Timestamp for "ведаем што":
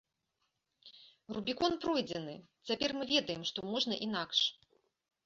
3.13-3.57